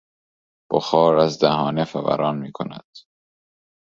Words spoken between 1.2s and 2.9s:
دهانه فوران میکند.